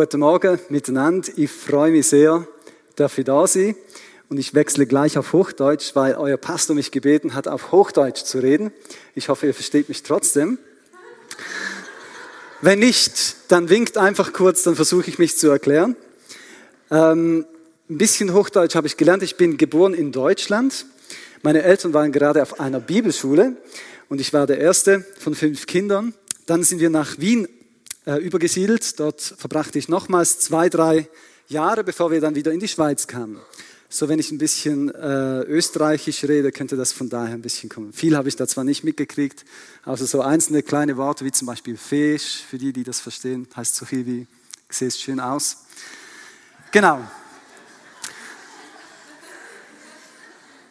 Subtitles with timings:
[0.00, 1.28] guten Morgen miteinander.
[1.34, 2.46] Ich freue mich sehr,
[2.94, 3.74] dass ich da sein
[4.28, 8.38] und ich wechsle gleich auf Hochdeutsch, weil euer Pastor mich gebeten hat, auf Hochdeutsch zu
[8.38, 8.70] reden.
[9.16, 10.58] Ich hoffe, ihr versteht mich trotzdem.
[12.60, 15.96] Wenn nicht, dann winkt einfach kurz, dann versuche ich mich zu erklären.
[16.92, 17.44] Ähm,
[17.90, 19.24] ein bisschen Hochdeutsch habe ich gelernt.
[19.24, 20.86] Ich bin geboren in Deutschland.
[21.42, 23.56] Meine Eltern waren gerade auf einer Bibelschule
[24.08, 26.14] und ich war der erste von fünf Kindern.
[26.46, 27.48] Dann sind wir nach Wien
[28.16, 28.98] übergesiedelt.
[28.98, 31.08] Dort verbrachte ich nochmals zwei, drei
[31.48, 33.38] Jahre, bevor wir dann wieder in die Schweiz kamen.
[33.90, 37.94] So, wenn ich ein bisschen äh, österreichisch rede, könnte das von daher ein bisschen kommen.
[37.94, 39.46] Viel habe ich da zwar nicht mitgekriegt,
[39.82, 43.74] also so einzelne kleine Worte wie zum Beispiel Fisch, für die, die das verstehen, heißt
[43.74, 44.26] so viel wie,
[44.68, 45.64] siehst schön aus.
[46.70, 47.00] Genau.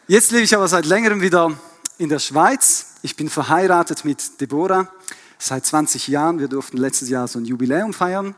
[0.07, 1.59] Jetzt lebe ich aber seit längerem wieder
[1.97, 2.93] in der Schweiz.
[3.01, 4.93] Ich bin verheiratet mit Deborah
[5.39, 6.39] seit 20 Jahren.
[6.39, 8.35] Wir durften letztes Jahr so ein Jubiläum feiern.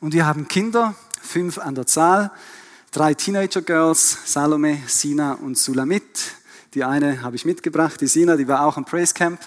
[0.00, 2.30] Und wir haben Kinder, fünf an der Zahl,
[2.92, 6.02] drei Teenager-Girls, Salome, Sina und Sulamit.
[6.74, 9.40] Die eine habe ich mitgebracht, die Sina, die war auch am Praise Camp.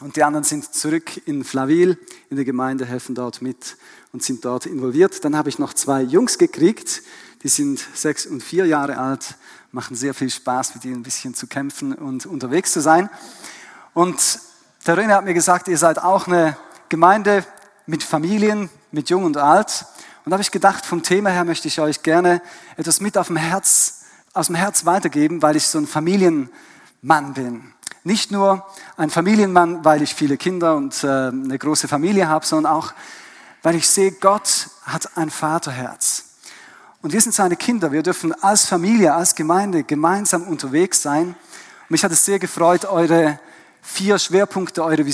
[0.00, 1.98] Und die anderen sind zurück in Flaville,
[2.30, 3.76] in der Gemeinde, helfen dort mit
[4.12, 5.24] und sind dort involviert.
[5.24, 7.02] Dann habe ich noch zwei Jungs gekriegt,
[7.42, 9.36] die sind sechs und vier Jahre alt,
[9.72, 13.10] machen sehr viel Spaß, mit ihnen ein bisschen zu kämpfen und unterwegs zu sein.
[13.92, 14.40] Und
[14.86, 16.56] der René hat mir gesagt, ihr seid auch eine
[16.88, 17.44] Gemeinde
[17.86, 19.84] mit Familien, mit Jung und Alt.
[20.24, 22.40] Und da habe ich gedacht, vom Thema her möchte ich euch gerne
[22.76, 27.74] etwas mit auf dem Herz, aus dem Herz weitergeben, weil ich so ein Familienmann bin.
[28.04, 32.72] Nicht nur ein Familienmann, weil ich viele Kinder und äh, eine große Familie habe, sondern
[32.72, 32.94] auch,
[33.62, 36.24] weil ich sehe, Gott hat ein Vaterherz.
[37.02, 37.92] Und wir sind seine Kinder.
[37.92, 41.28] Wir dürfen als Familie, als Gemeinde gemeinsam unterwegs sein.
[41.28, 43.38] Und mich hat es sehr gefreut, eure
[43.82, 45.04] vier Schwerpunkte eurer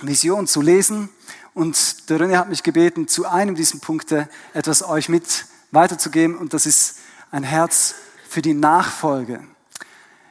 [0.00, 1.08] Vision zu lesen.
[1.54, 6.36] Und der René hat mich gebeten, zu einem dieser Punkte etwas euch mit weiterzugeben.
[6.36, 6.96] Und das ist
[7.30, 7.94] ein Herz
[8.28, 9.40] für die Nachfolge.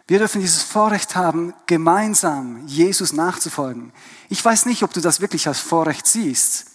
[0.08, 3.92] Wir dürfen dieses Vorrecht haben, gemeinsam Jesus nachzufolgen.
[4.30, 6.66] Ich weiß nicht, ob du das wirklich als Vorrecht siehst,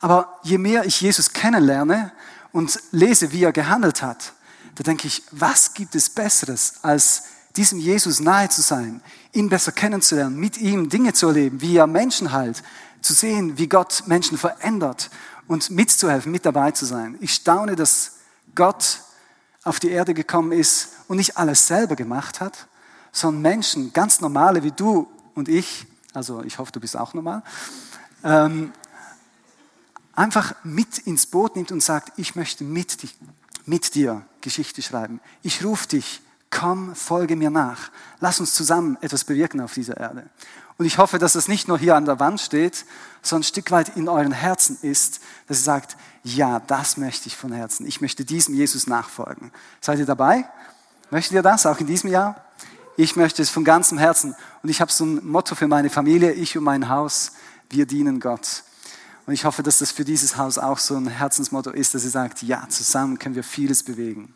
[0.00, 2.12] aber je mehr ich Jesus kennenlerne
[2.52, 4.34] und lese, wie er gehandelt hat,
[4.74, 7.22] da denke ich, was gibt es Besseres als
[7.56, 9.00] diesem Jesus nahe zu sein,
[9.32, 12.62] ihn besser kennenzulernen, mit ihm Dinge zu erleben, wie er Menschen heilt,
[13.00, 15.10] zu sehen, wie Gott Menschen verändert
[15.46, 17.16] und mitzuhelfen, mit dabei zu sein.
[17.20, 18.12] Ich staune, dass
[18.54, 19.00] Gott
[19.62, 22.66] auf die Erde gekommen ist und nicht alles selber gemacht hat,
[23.12, 27.42] sondern Menschen, ganz normale wie du und ich, also ich hoffe, du bist auch normal,
[28.22, 28.72] ähm,
[30.14, 32.96] einfach mit ins Boot nimmt und sagt, ich möchte mit,
[33.66, 35.20] mit dir Geschichte schreiben.
[35.42, 36.20] Ich rufe dich
[36.54, 37.90] komm, folge mir nach.
[38.20, 40.30] Lass uns zusammen etwas bewirken auf dieser Erde.
[40.78, 42.84] Und ich hoffe, dass es nicht nur hier an der Wand steht,
[43.22, 47.36] sondern ein Stück weit in euren Herzen ist, dass ihr sagt, ja, das möchte ich
[47.36, 47.86] von Herzen.
[47.86, 49.52] Ich möchte diesem Jesus nachfolgen.
[49.80, 50.48] Seid ihr dabei?
[51.10, 52.44] Möchtet ihr das auch in diesem Jahr?
[52.96, 54.34] Ich möchte es von ganzem Herzen.
[54.62, 57.32] Und ich habe so ein Motto für meine Familie, ich und mein Haus,
[57.70, 58.62] wir dienen Gott.
[59.26, 62.10] Und ich hoffe, dass das für dieses Haus auch so ein Herzensmotto ist, dass ihr
[62.10, 64.34] sagt, ja, zusammen können wir vieles bewegen.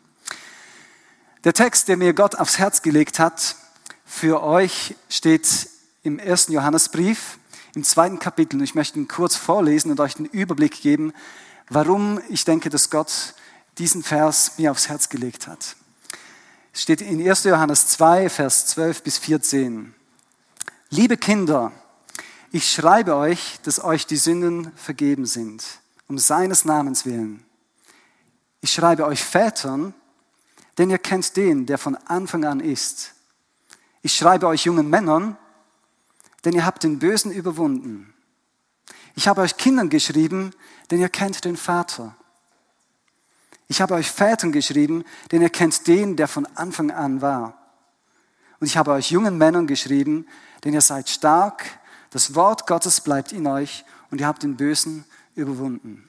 [1.45, 3.55] Der Text, der mir Gott aufs Herz gelegt hat,
[4.05, 5.69] für euch steht
[6.03, 7.39] im ersten Johannesbrief,
[7.75, 8.57] im zweiten Kapitel.
[8.57, 11.13] Und ich möchte ihn kurz vorlesen und euch den Überblick geben,
[11.69, 13.35] warum ich denke, dass Gott
[13.77, 15.77] diesen Vers mir aufs Herz gelegt hat.
[16.73, 17.45] Es steht in 1.
[17.45, 19.95] Johannes 2, Vers 12 bis 14.
[20.89, 21.71] Liebe Kinder,
[22.51, 25.63] ich schreibe euch, dass euch die Sünden vergeben sind,
[26.09, 27.45] um seines Namens willen.
[28.59, 29.93] Ich schreibe euch Vätern,
[30.79, 33.13] denn ihr kennt den, der von Anfang an ist.
[34.01, 35.37] Ich schreibe euch jungen Männern,
[36.45, 38.13] denn ihr habt den Bösen überwunden.
[39.13, 40.51] Ich habe euch Kindern geschrieben,
[40.89, 42.15] denn ihr kennt den Vater.
[43.67, 45.03] Ich habe euch Vätern geschrieben,
[45.33, 47.57] denn ihr kennt den, der von Anfang an war.
[48.61, 50.27] Und ich habe euch jungen Männern geschrieben,
[50.63, 51.65] denn ihr seid stark,
[52.09, 55.03] das Wort Gottes bleibt in euch und ihr habt den Bösen
[55.35, 56.08] überwunden.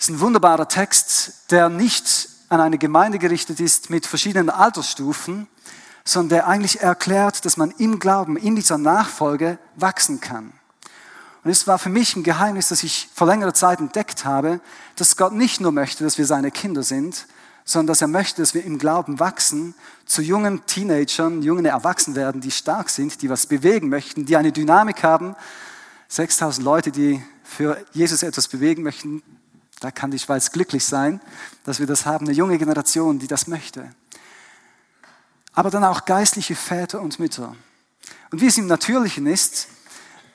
[0.00, 5.46] Es ist ein wunderbarer Text, der nicht an eine Gemeinde gerichtet ist mit verschiedenen Altersstufen,
[6.06, 10.54] sondern der eigentlich erklärt, dass man im Glauben, in dieser Nachfolge wachsen kann.
[11.44, 14.62] Und es war für mich ein Geheimnis, das ich vor längerer Zeit entdeckt habe,
[14.96, 17.26] dass Gott nicht nur möchte, dass wir seine Kinder sind,
[17.66, 19.74] sondern dass er möchte, dass wir im Glauben wachsen,
[20.06, 24.50] zu jungen Teenagern, jungen Erwachsenen werden, die stark sind, die was bewegen möchten, die eine
[24.50, 25.36] Dynamik haben.
[26.08, 29.22] 6000 Leute, die für Jesus etwas bewegen möchten,
[29.80, 31.20] da kann die Schweiz glücklich sein,
[31.64, 33.90] dass wir das haben, eine junge Generation, die das möchte.
[35.52, 37.56] Aber dann auch geistliche Väter und Mütter.
[38.30, 39.68] Und wie es im Natürlichen ist,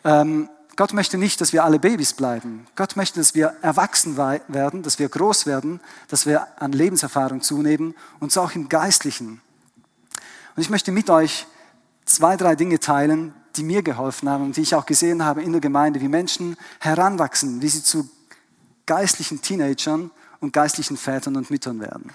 [0.03, 2.67] ähm, Gott möchte nicht, dass wir alle Babys bleiben.
[2.75, 7.95] Gott möchte, dass wir erwachsen werden, dass wir groß werden, dass wir an Lebenserfahrung zunehmen
[8.19, 9.41] und so auch im Geistlichen.
[10.55, 11.47] Und ich möchte mit euch
[12.03, 15.53] zwei, drei Dinge teilen, die mir geholfen haben und die ich auch gesehen habe in
[15.53, 18.09] der Gemeinde, wie Menschen heranwachsen, wie sie zu
[18.85, 22.11] geistlichen Teenagern und geistlichen Vätern und Müttern werden.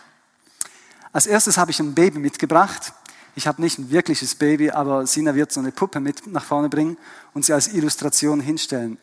[1.12, 2.92] Als erstes habe ich ein Baby mitgebracht.
[3.34, 6.68] Ich habe nicht ein wirkliches Baby, aber Sina wird so eine Puppe mit nach vorne
[6.68, 6.96] bringen
[7.34, 8.98] und sie als Illustration hinstellen.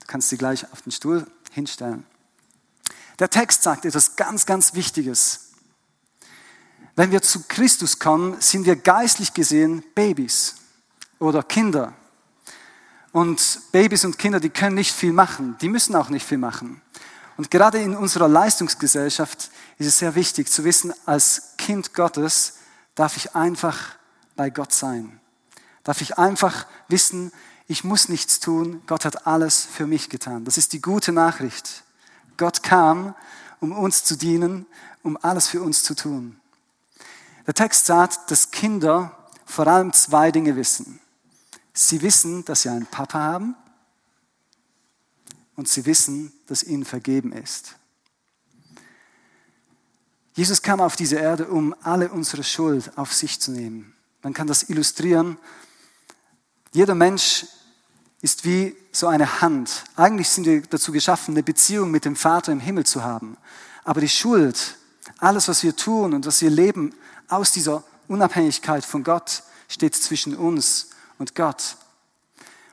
[0.00, 2.04] Du kannst sie gleich auf den Stuhl hinstellen.
[3.18, 5.52] Der Text sagt etwas ganz, ganz Wichtiges.
[6.96, 10.56] Wenn wir zu Christus kommen, sind wir geistlich gesehen Babys
[11.18, 11.92] oder Kinder.
[13.14, 16.82] Und Babys und Kinder, die können nicht viel machen, die müssen auch nicht viel machen.
[17.36, 22.54] Und gerade in unserer Leistungsgesellschaft ist es sehr wichtig zu wissen, als Kind Gottes
[22.96, 23.94] darf ich einfach
[24.34, 25.20] bei Gott sein.
[25.84, 27.30] Darf ich einfach wissen,
[27.68, 30.44] ich muss nichts tun, Gott hat alles für mich getan.
[30.44, 31.84] Das ist die gute Nachricht.
[32.36, 33.14] Gott kam,
[33.60, 34.66] um uns zu dienen,
[35.04, 36.40] um alles für uns zu tun.
[37.46, 39.16] Der Text sagt, dass Kinder
[39.46, 40.98] vor allem zwei Dinge wissen.
[41.74, 43.56] Sie wissen, dass sie einen Papa haben
[45.56, 47.74] und sie wissen, dass ihnen vergeben ist.
[50.34, 53.92] Jesus kam auf diese Erde, um alle unsere Schuld auf sich zu nehmen.
[54.22, 55.36] Man kann das illustrieren.
[56.72, 57.46] Jeder Mensch
[58.20, 59.84] ist wie so eine Hand.
[59.96, 63.36] Eigentlich sind wir dazu geschaffen, eine Beziehung mit dem Vater im Himmel zu haben.
[63.84, 64.76] Aber die Schuld,
[65.18, 66.94] alles, was wir tun und was wir leben,
[67.28, 70.88] aus dieser Unabhängigkeit von Gott steht zwischen uns
[71.18, 71.76] und Gott.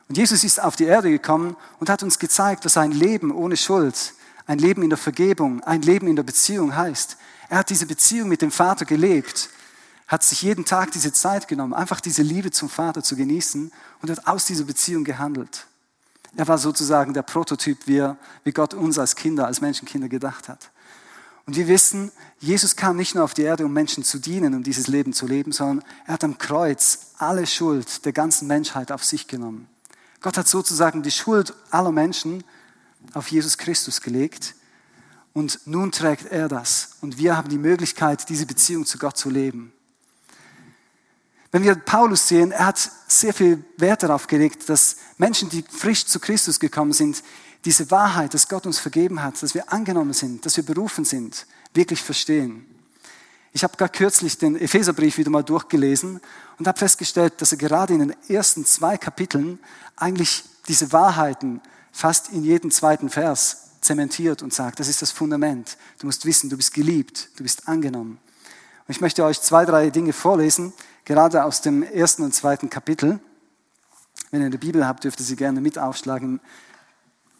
[0.08, 3.56] Und Jesus ist auf die Erde gekommen und hat uns gezeigt, was ein Leben ohne
[3.56, 4.14] Schuld,
[4.46, 7.16] ein Leben in der Vergebung, ein Leben in der Beziehung heißt.
[7.48, 9.48] Er hat diese Beziehung mit dem Vater gelebt,
[10.06, 13.72] hat sich jeden Tag diese Zeit genommen, einfach diese Liebe zum Vater zu genießen
[14.02, 15.66] und hat aus dieser Beziehung gehandelt.
[16.36, 20.48] Er war sozusagen der Prototyp, wie, er, wie Gott uns als Kinder, als Menschenkinder gedacht
[20.48, 20.70] hat.
[21.46, 24.66] Und wir wissen, Jesus kam nicht nur auf die Erde, um Menschen zu dienen und
[24.66, 29.04] dieses Leben zu leben, sondern er hat am Kreuz alle Schuld der ganzen Menschheit auf
[29.04, 29.68] sich genommen.
[30.20, 32.44] Gott hat sozusagen die Schuld aller Menschen
[33.12, 34.54] auf Jesus Christus gelegt
[35.32, 39.28] und nun trägt er das und wir haben die Möglichkeit, diese Beziehung zu Gott zu
[39.28, 39.72] leben.
[41.50, 46.06] Wenn wir Paulus sehen, er hat sehr viel Wert darauf gelegt, dass Menschen, die frisch
[46.06, 47.22] zu Christus gekommen sind,
[47.64, 51.46] diese Wahrheit, dass Gott uns vergeben hat, dass wir angenommen sind, dass wir berufen sind,
[51.74, 52.66] wirklich verstehen.
[53.52, 56.20] Ich habe gar kürzlich den Epheserbrief wieder mal durchgelesen
[56.58, 59.58] und habe festgestellt, dass er gerade in den ersten zwei Kapiteln
[59.96, 61.60] eigentlich diese Wahrheiten
[61.92, 65.76] fast in jedem zweiten Vers zementiert und sagt, das ist das Fundament.
[65.98, 68.18] Du musst wissen, du bist geliebt, du bist angenommen.
[68.86, 70.72] Und ich möchte euch zwei, drei Dinge vorlesen,
[71.04, 73.20] gerade aus dem ersten und zweiten Kapitel.
[74.30, 76.40] Wenn ihr eine Bibel habt, dürft ihr sie gerne mit aufschlagen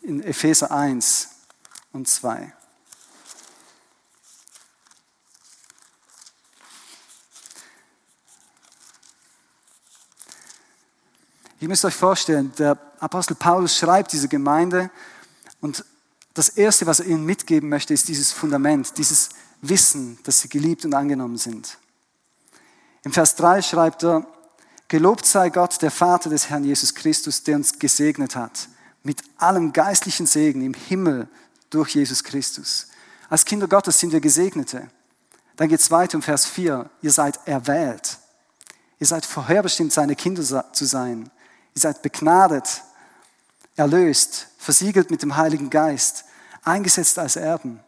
[0.03, 1.29] in Epheser 1
[1.93, 2.53] und 2.
[11.61, 14.91] Ihr müsst euch vorstellen, der Apostel Paulus schreibt diese Gemeinde
[15.61, 15.85] und
[16.35, 19.29] das Erste, was er ihnen mitgeben möchte, ist dieses Fundament, dieses
[19.61, 21.79] Wissen, dass sie geliebt und angenommen sind.
[23.05, 24.27] Im Vers 3 schreibt er,
[24.89, 28.69] Gelobt sei Gott, der Vater des Herrn Jesus Christus, der uns gesegnet hat
[29.03, 31.29] mit allem geistlichen Segen im Himmel
[31.71, 32.89] durch Jesus Christus.
[33.29, 34.89] Als Kinder Gottes sind wir Gesegnete.
[35.57, 36.91] Dann geht es weiter um Vers 4.
[37.01, 38.19] Ihr seid erwählt.
[38.99, 41.31] Ihr seid vorherbestimmt, seine Kinder zu sein.
[41.75, 42.83] Ihr seid begnadet,
[43.77, 46.25] erlöst, versiegelt mit dem Heiligen Geist,
[46.63, 47.81] eingesetzt als Erben,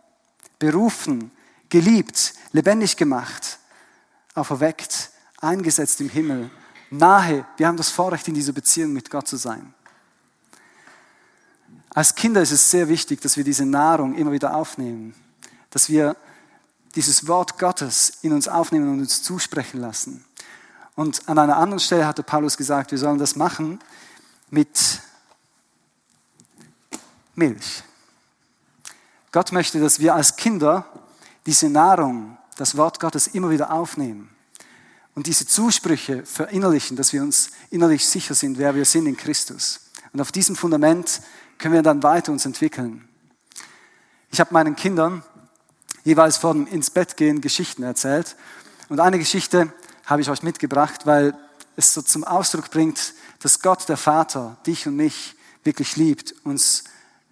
[0.59, 1.31] berufen,
[1.69, 3.59] geliebt, lebendig gemacht,
[4.35, 6.51] auferweckt, eingesetzt im Himmel,
[6.91, 7.47] nahe.
[7.57, 9.74] Wir haben das Vorrecht, in dieser Beziehung mit Gott zu sein.
[11.95, 15.15] Als Kinder ist es sehr wichtig, dass wir diese Nahrung immer wieder aufnehmen,
[15.71, 16.17] dass wir
[16.97, 20.25] dieses Wort Gottes in uns aufnehmen und uns zusprechen lassen.
[20.97, 23.79] Und an einer anderen Stelle hatte Paulus gesagt, wir sollen das machen
[24.51, 25.01] mit
[27.37, 27.85] Milch.
[29.31, 30.87] Gott möchte, dass wir als Kinder
[31.47, 34.31] diese Nahrung, das Wort Gottes immer wieder aufnehmen
[35.15, 39.91] und diese Zusprüche verinnerlichen, dass wir uns innerlich sicher sind, wer wir sind in Christus.
[40.13, 41.21] Und auf diesem Fundament
[41.59, 43.09] können wir dann weiter uns entwickeln.
[44.31, 45.23] Ich habe meinen Kindern
[46.05, 48.37] jeweils vor dem ins Bett gehen Geschichten erzählt.
[48.89, 49.73] Und eine Geschichte
[50.07, 51.35] habe ich euch mitgebracht, weil
[51.77, 55.35] es so zum Ausdruck bringt, dass Gott, der Vater, dich und mich
[55.65, 56.85] wirklich liebt, uns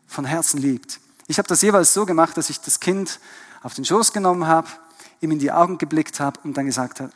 [0.07, 1.01] von Herzen liebt.
[1.27, 3.21] Ich habe das jeweils so gemacht, dass ich das Kind
[3.63, 4.69] auf den Schoß genommen habe,
[5.21, 7.13] ihm in die Augen geblickt habe und dann gesagt habe,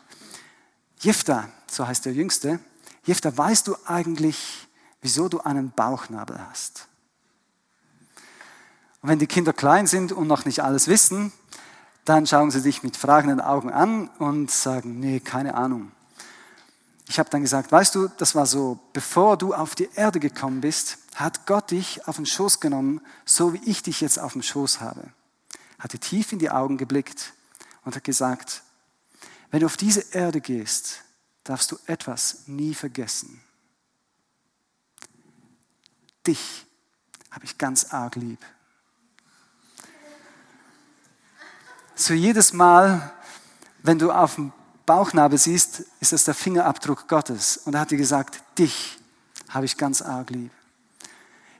[1.01, 2.61] Jifta, so heißt der Jüngste,
[3.05, 4.67] Jifta, weißt du eigentlich,
[5.03, 6.87] wieso du einen Bauchnabel hast.
[9.07, 11.33] Und wenn die Kinder klein sind und noch nicht alles wissen,
[12.05, 15.93] dann schauen sie dich mit fragenden Augen an und sagen, nee, keine Ahnung.
[17.07, 20.61] Ich habe dann gesagt, weißt du, das war so, bevor du auf die Erde gekommen
[20.61, 24.43] bist, hat Gott dich auf den Schoß genommen, so wie ich dich jetzt auf dem
[24.43, 25.05] Schoß habe.
[25.79, 27.33] Hatte tief in die Augen geblickt
[27.85, 28.65] und hat gesagt,
[29.53, 31.05] wenn du auf diese Erde gehst,
[31.45, 33.41] darfst du etwas nie vergessen.
[36.27, 36.67] Dich
[37.31, 38.41] habe ich ganz arg lieb.
[41.99, 43.11] So jedes Mal,
[43.83, 44.53] wenn du auf dem
[44.85, 47.57] Bauchnabel siehst, ist das der Fingerabdruck Gottes.
[47.65, 48.99] Und er hat dir gesagt, dich
[49.49, 50.51] habe ich ganz arg lieb.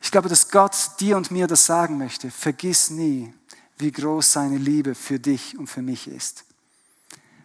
[0.03, 2.31] Ich glaube, dass Gott dir und mir das sagen möchte.
[2.31, 3.33] Vergiss nie,
[3.79, 6.45] wie groß seine Liebe für dich und für mich ist.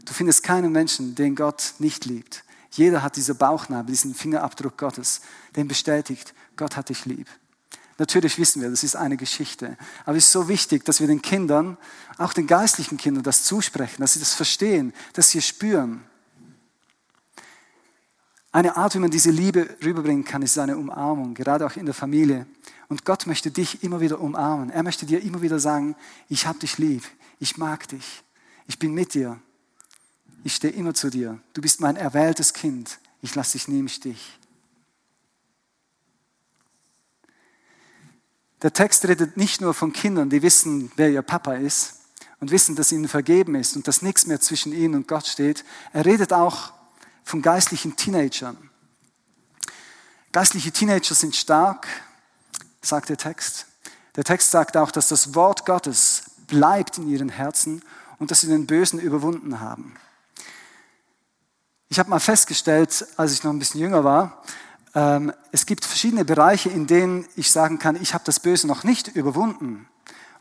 [0.04, 2.44] Du findest keinen Menschen, den Gott nicht liebt.
[2.72, 5.22] Jeder hat diese Bauchnabel, diesen Fingerabdruck Gottes,
[5.56, 7.28] den bestätigt, Gott hat dich lieb.
[7.98, 9.78] Natürlich wissen wir, das ist eine Geschichte.
[10.06, 11.78] Aber es ist so wichtig, dass wir den Kindern,
[12.18, 16.04] auch den geistlichen Kindern, das zusprechen, dass sie das verstehen, dass sie es spüren.
[18.52, 21.96] Eine Art, wie man diese Liebe rüberbringen kann, ist eine Umarmung, gerade auch in der
[21.96, 22.48] Familie.
[22.90, 24.70] Und Gott möchte dich immer wieder umarmen.
[24.70, 25.96] Er möchte dir immer wieder sagen,
[26.28, 27.04] ich habe dich lieb,
[27.40, 28.24] ich mag dich,
[28.68, 29.40] ich bin mit dir,
[30.44, 33.88] ich stehe immer zu dir, du bist mein erwähltes Kind, ich lasse dich nie im
[33.88, 34.38] Stich.
[38.62, 41.96] Der Text redet nicht nur von Kindern, die wissen, wer ihr Papa ist
[42.40, 45.66] und wissen, dass ihnen vergeben ist und dass nichts mehr zwischen ihnen und Gott steht.
[45.94, 46.72] Er redet auch
[47.24, 48.70] von geistlichen Teenagern.
[50.32, 51.88] Geistliche Teenager sind stark,
[52.82, 53.66] sagt der Text.
[54.16, 57.82] Der Text sagt auch, dass das Wort Gottes bleibt in ihren Herzen
[58.20, 59.96] und dass sie den Bösen überwunden haben.
[61.90, 64.44] Ich habe mal festgestellt, als ich noch ein bisschen jünger war,
[64.94, 69.08] es gibt verschiedene Bereiche, in denen ich sagen kann, ich habe das Böse noch nicht
[69.08, 69.88] überwunden.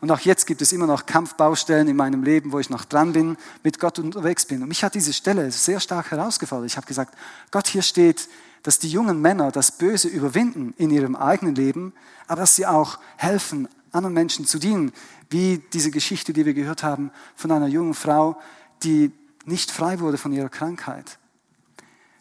[0.01, 3.13] Und auch jetzt gibt es immer noch Kampfbaustellen in meinem Leben, wo ich noch dran
[3.13, 4.63] bin, mit Gott unterwegs bin.
[4.63, 6.65] Und mich hat diese Stelle sehr stark herausgefordert.
[6.65, 7.15] Ich habe gesagt,
[7.51, 8.27] Gott, hier steht,
[8.63, 11.93] dass die jungen Männer das Böse überwinden in ihrem eigenen Leben,
[12.27, 14.91] aber dass sie auch helfen, anderen Menschen zu dienen.
[15.29, 18.41] Wie diese Geschichte, die wir gehört haben von einer jungen Frau,
[18.83, 19.11] die
[19.45, 21.19] nicht frei wurde von ihrer Krankheit.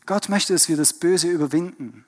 [0.04, 2.04] Gott möchte, dass wir das Böse überwinden.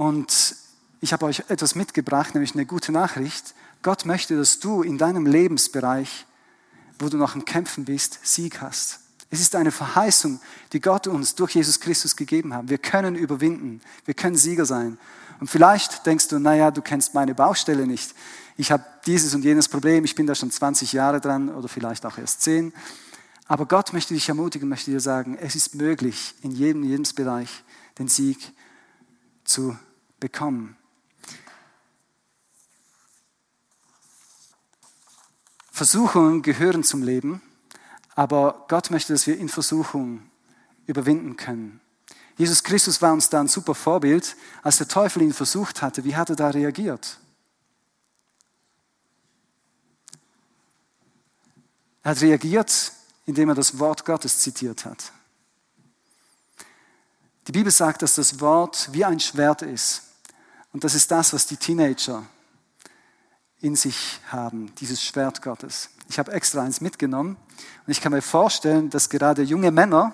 [0.00, 0.56] Und
[1.02, 3.54] ich habe euch etwas mitgebracht, nämlich eine gute Nachricht.
[3.82, 6.24] Gott möchte, dass du in deinem Lebensbereich,
[6.98, 9.00] wo du noch im Kämpfen bist, Sieg hast.
[9.28, 10.40] Es ist eine Verheißung,
[10.72, 12.70] die Gott uns durch Jesus Christus gegeben hat.
[12.70, 14.96] Wir können überwinden, wir können Sieger sein.
[15.38, 18.14] Und vielleicht denkst du, naja, du kennst meine Baustelle nicht.
[18.56, 22.06] Ich habe dieses und jenes Problem, ich bin da schon 20 Jahre dran oder vielleicht
[22.06, 22.72] auch erst 10.
[23.48, 27.64] Aber Gott möchte dich ermutigen, möchte dir sagen, es ist möglich, in jedem Lebensbereich
[27.98, 28.38] den Sieg
[29.44, 29.76] zu
[30.20, 30.76] bekommen.
[35.72, 37.40] Versuchungen gehören zum Leben,
[38.14, 40.30] aber Gott möchte, dass wir in Versuchungen
[40.86, 41.80] überwinden können.
[42.36, 44.36] Jesus Christus war uns da ein super Vorbild.
[44.62, 47.18] Als der Teufel ihn versucht hatte, wie hat er da reagiert?
[52.02, 52.92] Er hat reagiert,
[53.26, 55.12] indem er das Wort Gottes zitiert hat.
[57.46, 60.09] Die Bibel sagt, dass das Wort wie ein Schwert ist.
[60.72, 62.22] Und das ist das, was die Teenager
[63.60, 65.90] in sich haben, dieses Schwert Gottes.
[66.08, 67.36] Ich habe extra eins mitgenommen
[67.86, 70.12] und ich kann mir vorstellen, dass gerade junge Männer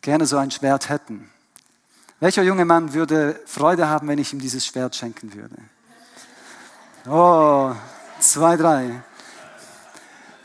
[0.00, 1.30] gerne so ein Schwert hätten.
[2.20, 5.56] Welcher junge Mann würde Freude haben, wenn ich ihm dieses Schwert schenken würde?
[7.06, 7.74] Oh,
[8.20, 9.02] zwei, drei.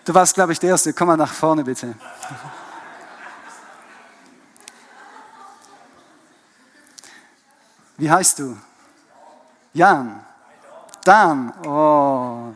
[0.06, 0.94] Du warst, glaube ich, der Erste.
[0.94, 1.94] Komm mal nach vorne, bitte.
[7.98, 8.58] Wie heißt du?
[9.74, 10.24] Jan.
[11.04, 11.52] Dan.
[11.66, 12.54] Oh.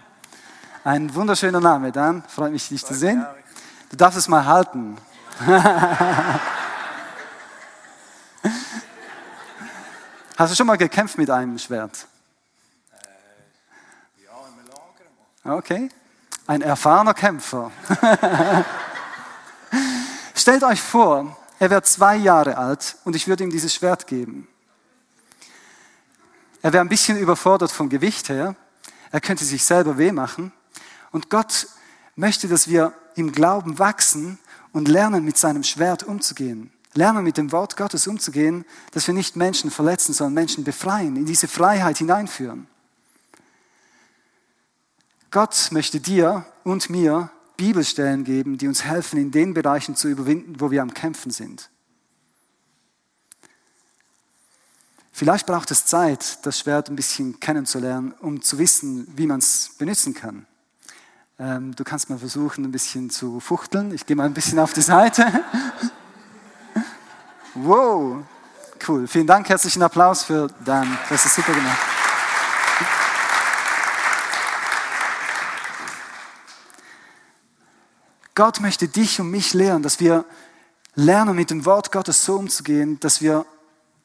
[0.83, 2.23] Ein wunderschöner Name, Dan.
[2.27, 3.25] Freut mich, dich zu sehen.
[3.89, 4.97] Du darfst es mal halten.
[10.37, 12.07] Hast du schon mal gekämpft mit einem Schwert?
[15.43, 15.89] Okay.
[16.47, 17.71] Ein erfahrener Kämpfer.
[20.35, 24.47] Stellt euch vor, er wäre zwei Jahre alt und ich würde ihm dieses Schwert geben.
[26.61, 28.55] Er wäre ein bisschen überfordert vom Gewicht her.
[29.11, 30.51] Er könnte sich selber weh machen.
[31.11, 31.67] Und Gott
[32.15, 34.39] möchte, dass wir im Glauben wachsen
[34.71, 36.71] und lernen, mit seinem Schwert umzugehen.
[36.93, 41.25] Lernen, mit dem Wort Gottes umzugehen, dass wir nicht Menschen verletzen, sondern Menschen befreien, in
[41.25, 42.67] diese Freiheit hineinführen.
[45.31, 50.59] Gott möchte dir und mir Bibelstellen geben, die uns helfen, in den Bereichen zu überwinden,
[50.59, 51.69] wo wir am Kämpfen sind.
[55.21, 59.69] Vielleicht braucht es Zeit, das Schwert ein bisschen kennenzulernen, um zu wissen, wie man es
[59.77, 60.47] benutzen kann.
[61.37, 63.93] Ähm, du kannst mal versuchen, ein bisschen zu fuchteln.
[63.93, 65.27] Ich gehe mal ein bisschen auf die Seite.
[67.53, 68.23] wow,
[68.87, 69.07] cool.
[69.07, 70.97] Vielen Dank, herzlichen Applaus für Dan.
[71.07, 71.77] Das ist super gemacht.
[78.33, 80.25] Gott möchte dich und mich lehren, dass wir
[80.95, 83.45] lernen, mit dem Wort Gottes so umzugehen, dass wir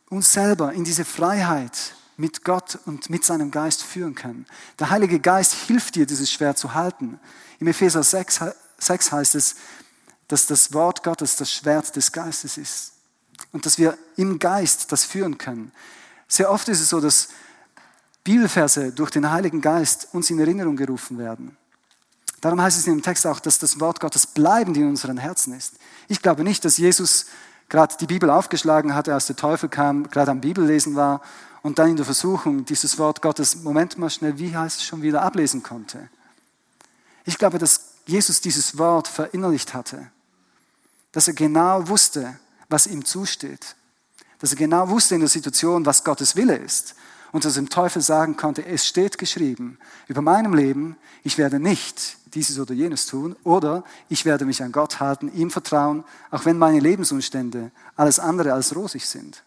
[0.08, 4.46] uns selber in diese Freiheit mit Gott und mit seinem Geist führen können.
[4.78, 7.20] Der Heilige Geist hilft dir, dieses Schwert zu halten.
[7.58, 8.40] Im Epheser 6,
[8.78, 9.56] 6 heißt es,
[10.28, 12.92] dass das Wort Gottes das Schwert des Geistes ist
[13.52, 15.72] und dass wir im Geist das führen können.
[16.28, 17.28] Sehr oft ist es so, dass
[18.25, 21.56] Bibelverse durch den Heiligen Geist uns in Erinnerung gerufen werden.
[22.40, 25.54] Darum heißt es in dem Text auch, dass das Wort Gottes bleibend in unseren Herzen
[25.54, 25.75] ist.
[26.08, 27.26] Ich glaube nicht, dass Jesus
[27.68, 31.20] gerade die Bibel aufgeschlagen hatte, als der Teufel kam, gerade am Bibellesen war
[31.62, 35.02] und dann in der Versuchung dieses Wort Gottes, Moment mal schnell, wie heißt es schon
[35.02, 36.08] wieder, ablesen konnte.
[37.25, 40.11] Ich glaube, dass Jesus dieses Wort verinnerlicht hatte,
[41.12, 43.75] dass er genau wusste, was ihm zusteht,
[44.38, 46.94] dass er genau wusste in der Situation, was Gottes Wille ist
[47.33, 49.78] und er dem Teufel sagen konnte, es steht geschrieben
[50.09, 54.73] über meinem Leben, ich werde nicht dieses oder jenes tun oder ich werde mich an
[54.73, 59.42] Gott halten, ihm vertrauen, auch wenn meine Lebensumstände alles andere als rosig sind.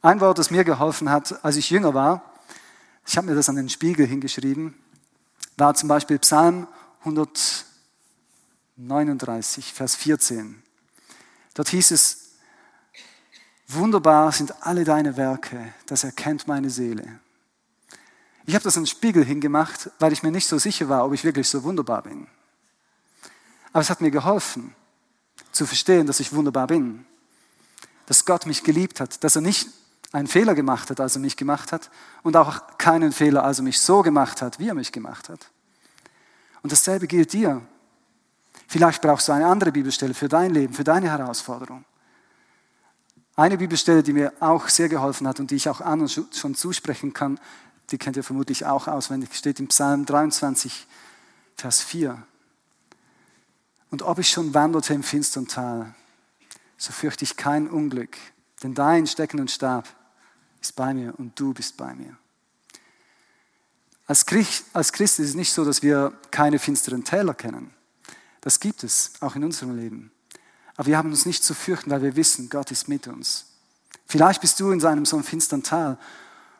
[0.00, 2.22] Ein Wort, das mir geholfen hat, als ich jünger war,
[3.06, 4.74] ich habe mir das an den Spiegel hingeschrieben,
[5.56, 6.68] war zum Beispiel Psalm
[7.00, 10.62] 139, Vers 14.
[11.54, 12.21] Dort hieß es,
[13.74, 17.20] Wunderbar sind alle deine Werke, das erkennt meine Seele.
[18.44, 21.12] Ich habe das an den Spiegel hingemacht, weil ich mir nicht so sicher war, ob
[21.12, 22.26] ich wirklich so wunderbar bin.
[23.72, 24.74] Aber es hat mir geholfen,
[25.52, 27.06] zu verstehen, dass ich wunderbar bin.
[28.06, 29.68] Dass Gott mich geliebt hat, dass er nicht
[30.12, 31.90] einen Fehler gemacht hat, als er mich gemacht hat,
[32.22, 35.50] und auch keinen Fehler, als er mich so gemacht hat, wie er mich gemacht hat.
[36.62, 37.62] Und dasselbe gilt dir.
[38.66, 41.84] Vielleicht brauchst du eine andere Bibelstelle für dein Leben, für deine Herausforderung.
[43.34, 47.14] Eine Bibelstelle, die mir auch sehr geholfen hat und die ich auch anderen schon zusprechen
[47.14, 47.40] kann,
[47.90, 50.86] die kennt ihr vermutlich auch auswendig, steht im Psalm 23,
[51.56, 52.22] Vers 4.
[53.90, 55.94] Und ob ich schon wanderte im finstern Tal,
[56.76, 58.16] so fürchte ich kein Unglück,
[58.62, 59.88] denn dein Stecken und Stab
[60.60, 62.16] ist bei mir und du bist bei mir.
[64.06, 67.72] Als Christ, als Christ ist es nicht so, dass wir keine finsteren Täler kennen.
[68.40, 70.11] Das gibt es auch in unserem Leben.
[70.82, 73.44] Aber wir haben uns nicht zu fürchten, weil wir wissen, Gott ist mit uns.
[74.04, 75.96] Vielleicht bist du in einem so einem finsteren Tal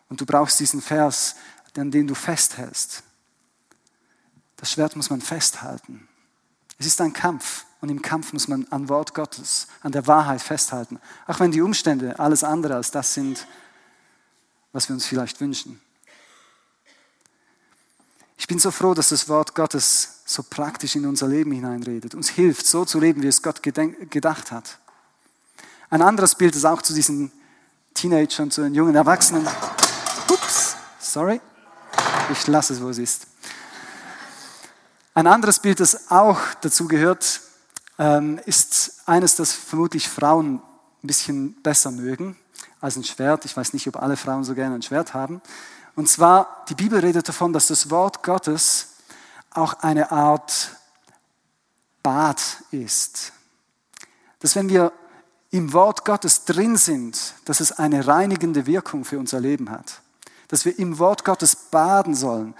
[0.08, 1.34] und du brauchst diesen Vers,
[1.76, 3.02] an dem du festhältst.
[4.54, 6.06] Das Schwert muss man festhalten.
[6.78, 10.40] Es ist ein Kampf und im Kampf muss man an Wort Gottes, an der Wahrheit
[10.40, 11.00] festhalten.
[11.26, 13.48] Auch wenn die Umstände alles andere als das sind,
[14.70, 15.82] was wir uns vielleicht wünschen.
[18.36, 22.28] Ich bin so froh, dass das Wort Gottes so praktisch in unser Leben hineinredet, uns
[22.28, 24.78] hilft, so zu leben, wie es Gott gedacht hat.
[25.90, 27.30] Ein anderes Bild ist auch zu diesen
[27.94, 29.46] Teenagern, zu den jungen Erwachsenen.
[30.28, 31.40] Ups, sorry.
[32.30, 33.26] Ich lasse es, wo es ist.
[35.14, 37.42] Ein anderes Bild, das auch dazu gehört,
[37.98, 40.62] ähm, ist eines, das vermutlich Frauen
[41.02, 42.36] ein bisschen besser mögen
[42.80, 43.44] als ein Schwert.
[43.44, 45.42] Ich weiß nicht, ob alle Frauen so gerne ein Schwert haben.
[45.94, 48.91] Und zwar, die Bibel redet davon, dass das Wort Gottes
[49.56, 50.76] auch eine Art
[52.02, 53.32] Bad ist.
[54.40, 54.92] Dass wenn wir
[55.50, 60.00] im Wort Gottes drin sind, dass es eine reinigende Wirkung für unser Leben hat.
[60.48, 62.54] Dass wir im Wort Gottes baden sollen.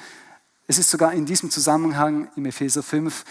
[0.66, 3.24] Es ist sogar in diesem Zusammenhang im Epheser 5,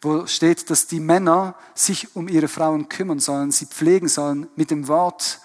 [0.00, 4.70] wo steht, dass die Männer sich um ihre Frauen kümmern sollen, sie pflegen sollen mit
[4.70, 5.40] dem Wort,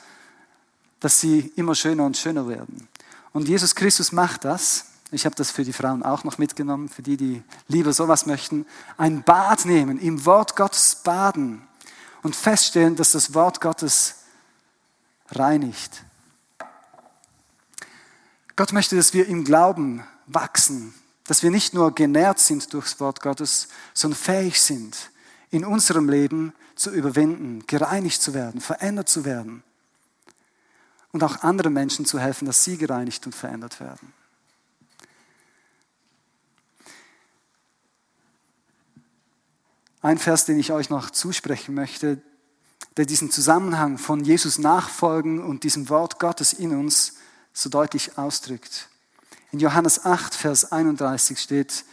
[0.99, 2.87] dass sie immer schöner und schöner werden.
[3.33, 4.85] Und Jesus Christus macht das.
[5.15, 8.65] Ich habe das für die Frauen auch noch mitgenommen, für die, die lieber sowas möchten.
[8.97, 11.65] Ein Bad nehmen, im Wort Gottes baden
[12.21, 14.15] und feststellen, dass das Wort Gottes
[15.29, 16.03] reinigt.
[18.57, 20.93] Gott möchte, dass wir im Glauben wachsen,
[21.27, 25.11] dass wir nicht nur genährt sind durchs Wort Gottes, sondern fähig sind,
[25.49, 29.63] in unserem Leben zu überwinden, gereinigt zu werden, verändert zu werden
[31.13, 34.11] und auch anderen Menschen zu helfen, dass sie gereinigt und verändert werden.
[40.05, 42.21] Ein Vers, den ich euch noch zusprechen möchte,
[42.95, 47.15] der diesen Zusammenhang von Jesus nachfolgen und diesem Wort Gottes in uns
[47.53, 48.89] so deutlich ausdrückt.
[49.51, 51.85] In Johannes 8, Vers 31 steht,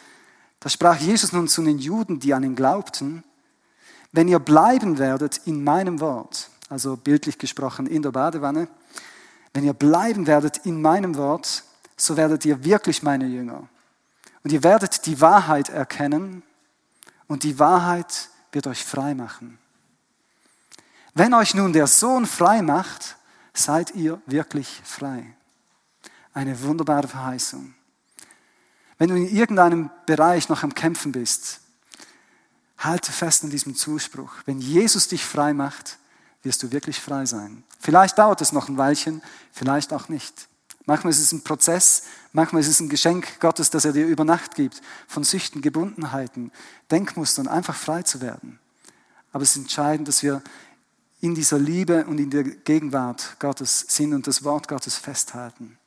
[0.61, 3.25] da sprach Jesus nun zu den Juden, die an ihn glaubten,
[4.13, 8.69] wenn ihr bleiben werdet in meinem Wort, also bildlich gesprochen in der Badewanne,
[9.55, 11.65] wenn ihr bleiben werdet in meinem Wort,
[11.97, 13.71] so werdet ihr wirklich meine Jünger.
[14.45, 16.43] Und ihr werdet die Wahrheit erkennen
[17.33, 19.59] und die Wahrheit wird euch frei machen.
[21.15, 23.17] Wenn euch nun der Sohn frei macht,
[23.55, 25.35] seid ihr wirklich frei.
[26.35, 27.73] Eine wunderbare Verheißung.
[28.99, 31.61] Wenn du in irgendeinem Bereich noch am Kämpfen bist,
[32.77, 34.33] halte fest an diesem Zuspruch.
[34.45, 35.99] Wenn Jesus dich frei macht,
[36.43, 37.65] wirst du wirklich frei sein.
[37.81, 40.49] Vielleicht dauert es noch ein Weilchen, vielleicht auch nicht.
[40.85, 44.25] Manchmal ist es ein Prozess, manchmal ist es ein Geschenk Gottes, das er dir über
[44.25, 46.51] Nacht gibt, von Süchten, Gebundenheiten,
[46.91, 48.59] Denkmustern, einfach frei zu werden.
[49.33, 50.43] Aber es ist entscheidend, dass wir
[51.21, 55.79] in dieser Liebe und in der Gegenwart Gottes sind und das Wort Gottes festhalten.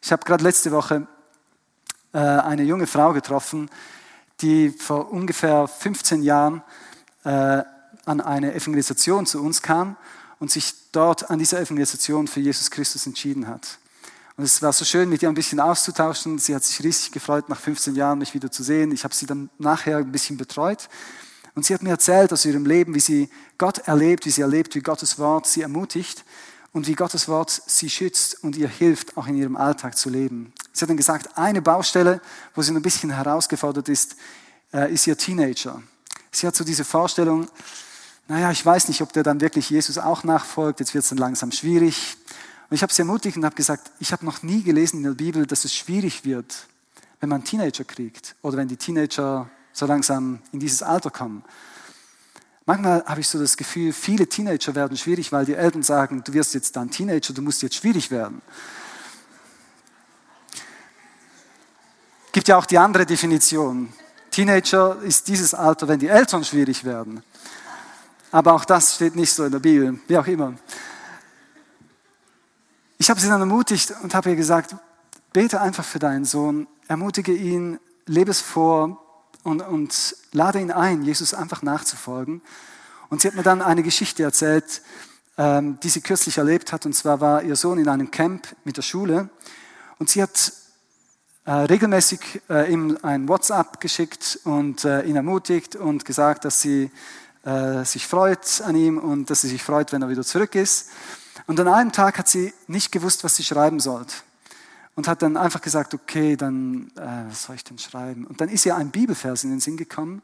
[0.00, 1.06] Ich habe gerade letzte Woche
[2.12, 3.70] äh, eine junge Frau getroffen,
[4.40, 6.62] die vor ungefähr 15 Jahren
[7.24, 7.62] äh,
[8.06, 9.96] an eine Evangelisation zu uns kam
[10.38, 13.78] und sich dort an dieser Evangelisation für Jesus Christus entschieden hat.
[14.36, 16.38] Und es war so schön, mit ihr ein bisschen auszutauschen.
[16.38, 18.90] Sie hat sich riesig gefreut, nach 15 Jahren mich wieder zu sehen.
[18.90, 20.88] Ich habe sie dann nachher ein bisschen betreut.
[21.54, 24.74] Und sie hat mir erzählt aus ihrem Leben, wie sie Gott erlebt, wie sie erlebt,
[24.74, 26.24] wie Gottes Wort sie ermutigt
[26.72, 30.52] und wie Gottes Wort sie schützt und ihr hilft, auch in ihrem Alltag zu leben.
[30.72, 32.20] Sie hat dann gesagt, eine Baustelle,
[32.56, 34.16] wo sie ein bisschen herausgefordert ist,
[34.72, 35.80] äh, ist ihr Teenager.
[36.32, 37.48] Sie hat so diese Vorstellung,
[38.26, 41.18] naja, ich weiß nicht, ob der dann wirklich Jesus auch nachfolgt, jetzt wird es dann
[41.18, 42.16] langsam schwierig.
[42.70, 45.10] Und ich habe sie ermutigt und habe gesagt, ich habe noch nie gelesen in der
[45.10, 46.66] Bibel, dass es schwierig wird,
[47.20, 51.44] wenn man Teenager kriegt oder wenn die Teenager so langsam in dieses Alter kommen.
[52.66, 56.32] Manchmal habe ich so das Gefühl, viele Teenager werden schwierig, weil die Eltern sagen, du
[56.32, 58.40] wirst jetzt dann Teenager, du musst jetzt schwierig werden.
[62.32, 63.92] Gibt ja auch die andere Definition.
[64.30, 67.22] Teenager ist dieses Alter, wenn die Eltern schwierig werden.
[68.34, 70.54] Aber auch das steht nicht so in der Bibel, wie auch immer.
[72.98, 74.74] Ich habe sie dann ermutigt und habe ihr gesagt,
[75.32, 79.00] bete einfach für deinen Sohn, ermutige ihn, lebe es vor
[79.44, 82.42] und, und lade ihn ein, Jesus einfach nachzufolgen.
[83.08, 84.82] Und sie hat mir dann eine Geschichte erzählt,
[85.38, 86.86] ähm, die sie kürzlich erlebt hat.
[86.86, 89.28] Und zwar war ihr Sohn in einem Camp mit der Schule
[90.00, 90.52] und sie hat
[91.44, 96.90] äh, regelmäßig äh, ihm ein WhatsApp geschickt und äh, ihn ermutigt und gesagt, dass sie
[97.44, 100.90] äh, sich freut an ihm und dass sie sich freut, wenn er wieder zurück ist.
[101.46, 104.14] Und an einem Tag hat sie nicht gewusst, was sie schreiben sollte.
[104.94, 108.26] Und hat dann einfach gesagt, okay, dann, äh, was soll ich denn schreiben?
[108.26, 110.22] Und dann ist ihr ein Bibelvers in den Sinn gekommen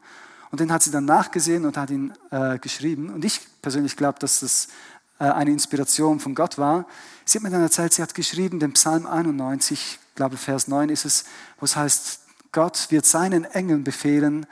[0.49, 3.09] und den hat sie dann nachgesehen und hat ihn äh, geschrieben.
[3.09, 4.69] Und ich persönlich glaube, dass das
[5.19, 6.85] äh, eine Inspiration von Gott war.
[7.25, 10.89] Sie hat mir dann erzählt, sie hat geschrieben, den Psalm 91, ich glaube Vers 9
[10.89, 11.25] ist es,
[11.59, 14.45] wo es heißt, Gott wird seinen Engeln befehlen,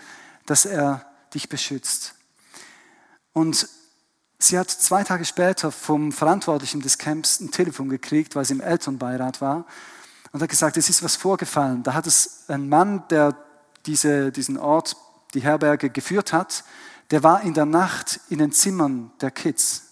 [0.46, 2.14] dass er dich beschützt.
[3.34, 3.68] Und
[4.38, 8.62] sie hat zwei Tage später vom Verantwortlichen des Camps ein Telefon gekriegt, weil sie im
[8.62, 9.66] Elternbeirat war.
[10.32, 11.84] Und hat gesagt, es ist was vorgefallen.
[11.84, 13.36] Da hat es ein Mann, der
[13.86, 14.96] diese, diesen Ort,
[15.34, 16.64] die Herberge geführt hat,
[17.12, 19.90] der war in der Nacht in den Zimmern der Kids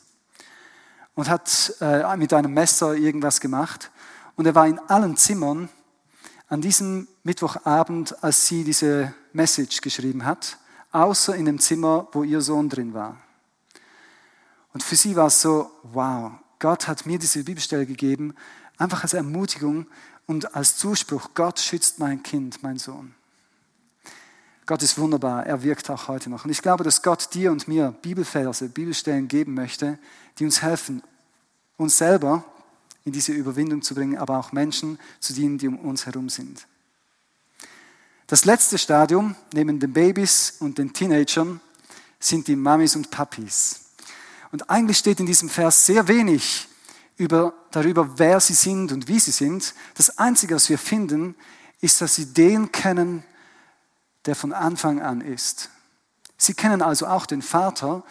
[1.15, 3.91] und hat äh, mit einem Messer irgendwas gemacht.
[4.35, 5.69] Und er war in allen Zimmern
[6.47, 10.57] an diesem Mittwochabend, als sie diese Message geschrieben hat,
[10.91, 13.17] außer in dem Zimmer, wo ihr Sohn drin war.
[14.77, 18.35] Und für sie war es so, wow, Gott hat mir diese Bibelstelle gegeben,
[18.77, 19.87] einfach als Ermutigung
[20.27, 23.15] und als Zuspruch, Gott schützt mein Kind, mein Sohn.
[24.67, 26.45] Gott ist wunderbar, er wirkt auch heute noch.
[26.45, 29.97] Und ich glaube, dass Gott dir und mir Bibelverse, Bibelstellen geben möchte,
[30.37, 31.01] die uns helfen,
[31.77, 32.45] uns selber
[33.03, 36.67] in diese Überwindung zu bringen, aber auch Menschen zu dienen, die um uns herum sind.
[38.27, 41.61] Das letzte Stadium neben den Babys und den Teenagern
[42.19, 43.86] sind die Mamis und Papis.
[44.51, 46.67] Und eigentlich steht in diesem Vers sehr wenig
[47.17, 49.73] über, darüber, wer sie sind und wie sie sind.
[49.95, 51.35] Das Einzige, was wir finden,
[51.81, 53.23] ist, dass sie den kennen,
[54.25, 55.69] der von Anfang an ist.
[56.37, 58.03] Sie kennen also auch den Vater,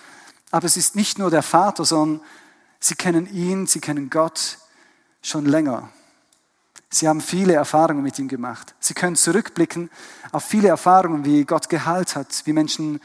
[0.50, 2.20] aber es ist nicht nur der Vater, sondern
[2.80, 4.58] sie kennen ihn, sie kennen Gott
[5.22, 5.90] schon länger.
[6.88, 8.74] Sie haben viele Erfahrungen mit ihm gemacht.
[8.80, 9.90] Sie können zurückblicken
[10.32, 13.00] auf viele Erfahrungen, wie Gott geheilt hat, wie Menschen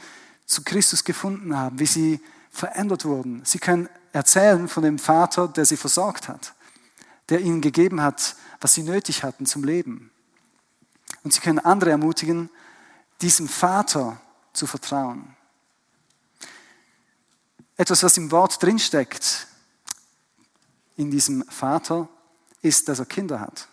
[0.46, 2.20] zu Christus gefunden haben, wie sie
[2.52, 3.44] verändert wurden.
[3.44, 6.54] Sie können erzählen von dem Vater, der sie versorgt hat,
[7.30, 10.10] der ihnen gegeben hat, was sie nötig hatten zum Leben.
[11.24, 12.50] Und sie können andere ermutigen,
[13.20, 14.20] diesem Vater
[14.52, 15.34] zu vertrauen.
[17.76, 19.46] Etwas, was im Wort drinsteckt,
[20.96, 22.08] in diesem Vater,
[22.60, 23.68] ist, dass er Kinder hat.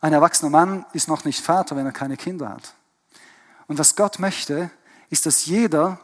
[0.00, 2.74] Ein erwachsener Mann ist noch nicht Vater, wenn er keine Kinder hat.
[3.66, 4.70] Und was Gott möchte,
[5.10, 6.00] ist, dass jeder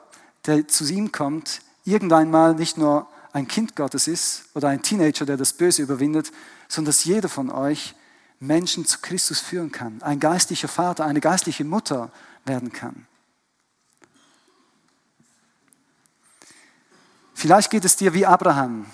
[0.46, 5.24] der zu ihm kommt, irgendwann mal nicht nur ein Kind Gottes ist oder ein Teenager,
[5.24, 6.32] der das Böse überwindet,
[6.68, 7.94] sondern dass jeder von euch
[8.40, 12.10] Menschen zu Christus führen kann, ein geistlicher Vater, eine geistliche Mutter
[12.44, 13.06] werden kann.
[17.34, 18.86] Vielleicht geht es dir wie Abraham.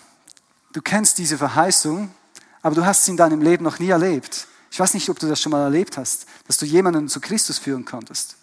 [0.73, 2.11] Du kennst diese Verheißung,
[2.63, 4.47] aber du hast sie in deinem Leben noch nie erlebt.
[4.71, 7.59] Ich weiß nicht, ob du das schon mal erlebt hast, dass du jemanden zu Christus
[7.59, 8.38] führen konntest.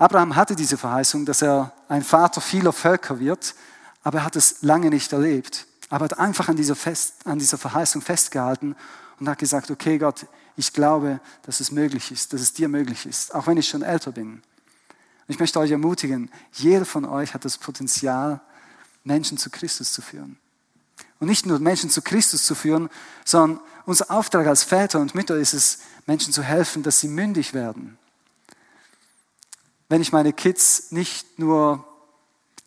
[0.00, 3.54] Abraham hatte diese Verheißung, dass er ein Vater vieler Völker wird,
[4.02, 5.66] aber er hat es lange nicht erlebt.
[5.90, 8.76] Aber er hat einfach an dieser, Fest, an dieser Verheißung festgehalten
[9.18, 10.24] und hat gesagt, okay Gott,
[10.56, 13.82] ich glaube, dass es möglich ist, dass es dir möglich ist, auch wenn ich schon
[13.82, 14.32] älter bin.
[14.32, 14.42] Und
[15.26, 18.40] ich möchte euch ermutigen, jeder von euch hat das Potenzial,
[19.04, 20.38] Menschen zu Christus zu führen.
[21.18, 22.88] Und nicht nur Menschen zu Christus zu führen,
[23.26, 27.52] sondern unser Auftrag als Väter und Mütter ist es, Menschen zu helfen, dass sie mündig
[27.52, 27.98] werden,
[29.90, 31.84] wenn ich meine Kids nicht nur,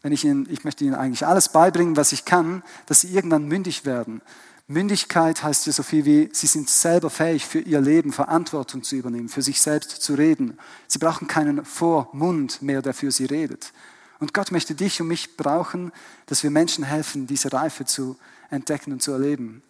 [0.01, 3.47] wenn ich ihnen, ich möchte ihnen eigentlich alles beibringen, was ich kann, dass sie irgendwann
[3.47, 4.21] mündig werden.
[4.67, 8.97] Mündigkeit heißt ja so viel wie, sie sind selber fähig, für ihr Leben Verantwortung zu
[8.97, 10.57] übernehmen, für sich selbst zu reden.
[10.88, 13.71] Sie brauchen keinen Vormund mehr, der für sie redet.
[14.19, 15.93] Und Gott möchte dich und mich brauchen,
[16.25, 18.17] dass wir Menschen helfen, diese Reife zu
[18.49, 19.63] entdecken und zu erleben.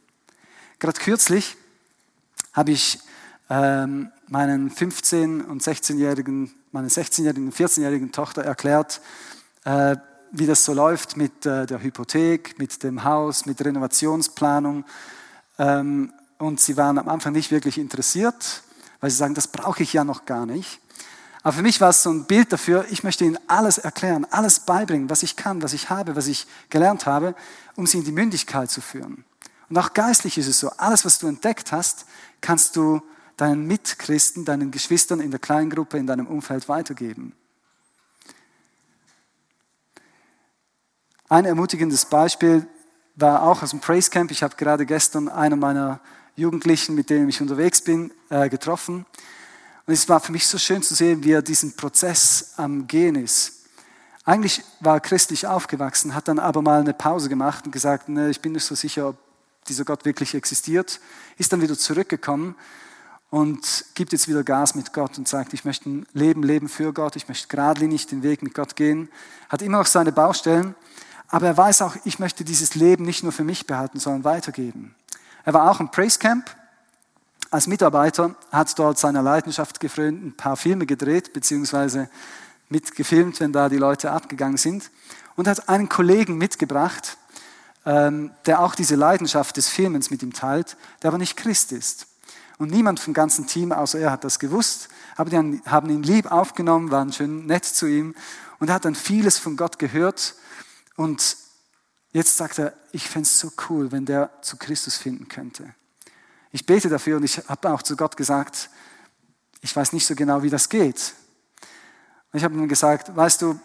[0.80, 1.56] Gerade kürzlich
[2.52, 2.98] habe ich
[3.52, 9.00] ähm, meinen 15- und 16-jährigen meiner 16-jährigen, 14-jährigen Tochter erklärt,
[9.64, 9.96] äh,
[10.32, 14.84] wie das so läuft mit äh, der Hypothek, mit dem Haus, mit Renovationsplanung.
[15.60, 18.64] Ähm, und sie waren am Anfang nicht wirklich interessiert,
[19.00, 20.82] weil sie sagen, das brauche ich ja noch gar nicht.
[21.44, 24.62] Aber für mich war es so ein Bild dafür, ich möchte ihnen alles erklären, alles
[24.62, 27.36] beibringen, was ich kann, was ich habe, was ich gelernt habe,
[27.76, 29.26] um sie in die Mündigkeit zu führen.
[29.70, 32.06] Und auch geistlich ist es so, alles, was du entdeckt hast,
[32.42, 33.02] kannst du
[33.38, 37.34] deinen Mitchristen, deinen Geschwistern in der Kleingruppe, in deinem Umfeld weitergeben.
[41.30, 42.68] Ein ermutigendes Beispiel
[43.16, 44.32] war auch aus dem Praise Camp.
[44.32, 46.00] Ich habe gerade gestern einen meiner
[46.36, 49.06] Jugendlichen, mit denen ich unterwegs bin, äh, getroffen.
[49.86, 53.16] Und es war für mich so schön zu sehen, wie er diesen Prozess am Gehen
[53.16, 53.66] ist.
[54.26, 58.30] Eigentlich war er christlich aufgewachsen, hat dann aber mal eine Pause gemacht und gesagt, ne,
[58.30, 59.18] ich bin nicht so sicher, ob
[59.68, 61.00] dieser Gott wirklich existiert.
[61.38, 62.56] Ist dann wieder zurückgekommen
[63.34, 66.94] und gibt jetzt wieder Gas mit Gott und sagt, ich möchte ein Leben leben für
[66.94, 69.10] Gott, ich möchte geradlinig den Weg mit Gott gehen.
[69.50, 70.76] Hat immer noch seine Baustellen,
[71.30, 74.94] aber er weiß auch, ich möchte dieses Leben nicht nur für mich behalten, sondern weitergeben.
[75.46, 76.56] Er war auch im Praise Camp
[77.50, 82.12] als Mitarbeiter, hat dort seiner Leidenschaft gefrönt, ein paar Filme gedreht, beziehungsweise
[82.70, 84.92] mitgefilmt, wenn da die Leute abgegangen sind
[85.36, 87.18] und hat einen Kollegen mitgebracht,
[87.88, 92.06] ähm, der auch diese Leidenschaft des Filmens mit ihm teilt, der aber nicht Christ ist.
[92.58, 94.90] Und niemand vom ganzen Team außer er hat das gewusst.
[95.16, 98.16] Aber die haben ihn lieb aufgenommen, waren schön nett zu ihm.
[98.60, 100.36] Und er hat dann vieles von Gott gehört.
[100.96, 101.38] Und
[102.12, 105.74] jetzt sagt er, ich fände es so cool, wenn der zu Christus finden könnte.
[106.52, 108.70] Ich bete dafür und ich habe auch zu Gott gesagt,
[109.62, 111.14] ich weiß nicht so genau, wie das geht.
[112.32, 113.60] Und ich habe ihm gesagt, weißt du,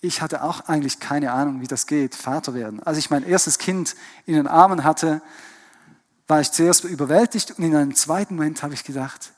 [0.00, 2.82] ich hatte auch eigentlich keine Ahnung, wie das geht, Vater werden.
[2.82, 5.22] Als ich mein erstes Kind in den Armen hatte,
[6.28, 9.32] war ich zuerst überwältigt und in einem zweiten Moment habe ich gedacht,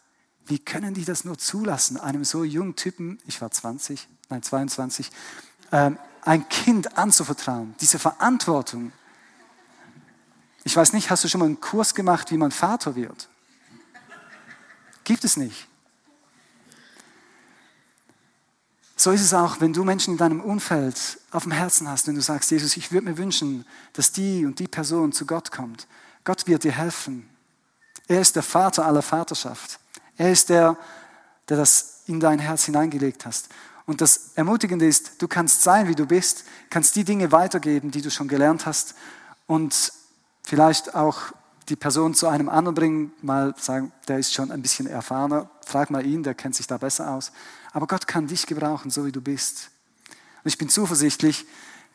[0.46, 5.10] wie können die das nur zulassen, einem so jungen Typen, ich war 20, nein 22,
[5.70, 8.92] ähm, ein Kind anzuvertrauen, diese Verantwortung.
[10.64, 13.28] Ich weiß nicht, hast du schon mal einen Kurs gemacht, wie man Vater wird?
[15.04, 15.68] Gibt es nicht.
[18.96, 22.16] So ist es auch, wenn du Menschen in deinem Umfeld auf dem Herzen hast, wenn
[22.16, 25.86] du sagst, Jesus, ich würde mir wünschen, dass die und die Person zu Gott kommt
[26.24, 27.28] Gott wird dir helfen.
[28.06, 29.78] Er ist der Vater aller Vaterschaft.
[30.16, 30.76] Er ist der,
[31.48, 33.48] der das in dein Herz hineingelegt hast.
[33.86, 38.02] Und das Ermutigende ist, du kannst sein, wie du bist, kannst die Dinge weitergeben, die
[38.02, 38.94] du schon gelernt hast
[39.46, 39.92] und
[40.44, 41.32] vielleicht auch
[41.68, 45.90] die Person zu einem anderen bringen, mal sagen, der ist schon ein bisschen erfahrener, frag
[45.90, 47.32] mal ihn, der kennt sich da besser aus.
[47.72, 49.70] Aber Gott kann dich gebrauchen, so wie du bist.
[50.42, 51.46] Und ich bin zuversichtlich,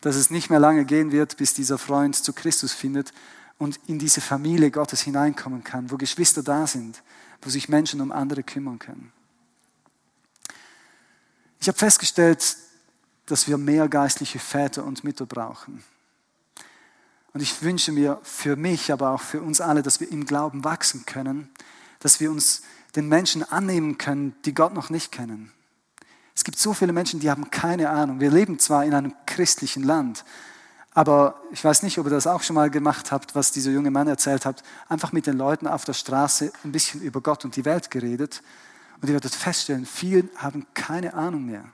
[0.01, 3.13] dass es nicht mehr lange gehen wird, bis dieser Freund zu Christus findet
[3.57, 7.01] und in diese Familie Gottes hineinkommen kann, wo Geschwister da sind,
[7.41, 9.11] wo sich Menschen um andere kümmern können.
[11.59, 12.57] Ich habe festgestellt,
[13.25, 15.83] dass wir mehr geistliche Väter und Mütter brauchen.
[17.33, 20.63] Und ich wünsche mir für mich, aber auch für uns alle, dass wir im Glauben
[20.63, 21.49] wachsen können,
[21.99, 22.61] dass wir uns
[22.95, 25.51] den Menschen annehmen können, die Gott noch nicht kennen.
[26.33, 28.19] Es gibt so viele Menschen, die haben keine Ahnung.
[28.19, 30.23] Wir leben zwar in einem christlichen Land,
[30.95, 33.91] aber ich weiß nicht, ob ihr das auch schon mal gemacht habt, was dieser junge
[33.91, 34.63] Mann erzählt hat.
[34.87, 38.41] Einfach mit den Leuten auf der Straße ein bisschen über Gott und die Welt geredet.
[39.01, 41.65] Und ihr werdet feststellen, viele haben keine Ahnung mehr.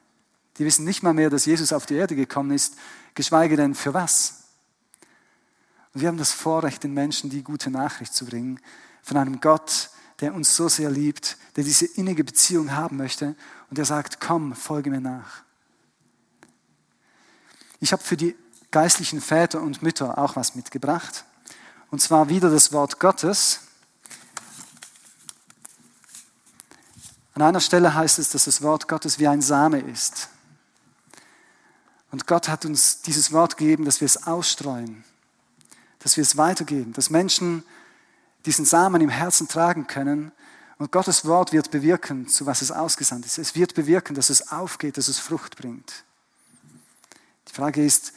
[0.57, 2.77] Die wissen nicht mal mehr, dass Jesus auf die Erde gekommen ist,
[3.13, 4.45] geschweige denn für was.
[5.93, 8.60] Und wir haben das Vorrecht, den Menschen die gute Nachricht zu bringen
[9.03, 13.36] von einem Gott, der uns so sehr liebt, der diese innige Beziehung haben möchte
[13.69, 15.43] und der sagt, komm, folge mir nach.
[17.79, 18.36] Ich habe für die
[18.71, 21.25] geistlichen Väter und Mütter auch was mitgebracht.
[21.91, 23.62] Und zwar wieder das Wort Gottes.
[27.34, 30.29] An einer Stelle heißt es, dass das Wort Gottes wie ein Same ist.
[32.12, 35.03] Und Gott hat uns dieses Wort gegeben, dass wir es ausstreuen,
[35.99, 37.63] dass wir es weitergeben, dass Menschen
[38.45, 40.31] diesen Samen im Herzen tragen können.
[40.77, 43.38] Und Gottes Wort wird bewirken, zu was es ausgesandt ist.
[43.38, 46.03] Es wird bewirken, dass es aufgeht, dass es Frucht bringt.
[47.47, 48.13] Die Frage ist,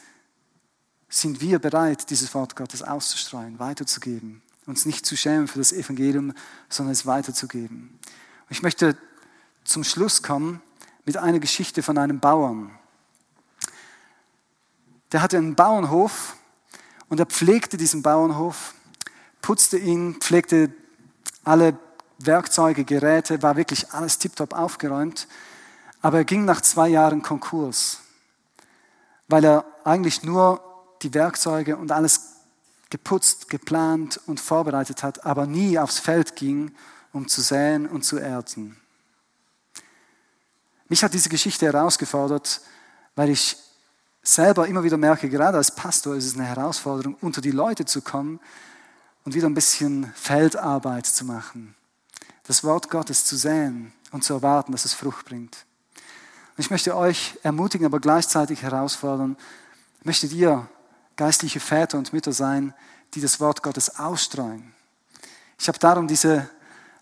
[1.15, 6.33] sind wir bereit, dieses Wort Gottes auszustreuen, weiterzugeben, uns nicht zu schämen für das Evangelium,
[6.67, 7.97] sondern es weiterzugeben.
[8.01, 8.97] Und ich möchte
[9.63, 10.61] zum Schluss kommen
[11.05, 12.71] mit einer Geschichte von einem Bauern.
[15.11, 16.35] Der hatte einen Bauernhof
[17.07, 18.73] und er pflegte diesen Bauernhof,
[19.41, 20.73] putzte ihn, pflegte
[21.43, 21.77] alle
[22.17, 25.27] Werkzeuge, Geräte, war wirklich alles tiptop aufgeräumt.
[26.01, 28.01] Aber er ging nach zwei Jahren Konkurs,
[29.27, 30.74] weil er eigentlich nur
[31.05, 32.35] die Werkzeuge und alles
[32.89, 36.71] geputzt, geplant und vorbereitet hat, aber nie aufs Feld ging,
[37.13, 38.77] um zu säen und zu ernten.
[40.87, 42.61] Mich hat diese Geschichte herausgefordert,
[43.15, 43.57] weil ich
[44.21, 48.01] selber immer wieder merke, gerade als Pastor ist es eine Herausforderung, unter die Leute zu
[48.01, 48.39] kommen
[49.23, 51.75] und wieder ein bisschen Feldarbeit zu machen.
[52.47, 55.65] Das Wort Gottes zu säen und zu erwarten, dass es Frucht bringt.
[56.55, 59.37] Und ich möchte euch ermutigen, aber gleichzeitig herausfordern,
[60.03, 60.67] möchtet ihr
[61.15, 62.73] geistliche Väter und Mütter sein,
[63.13, 64.73] die das Wort Gottes ausstreuen.
[65.57, 66.49] Ich habe darum diese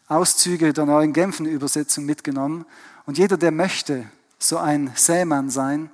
[0.08, 2.66] Auszüge der neuen Genfen-Übersetzung mitgenommen.
[3.06, 4.06] Und jeder, der möchte,
[4.38, 5.90] so ein Sämann sein,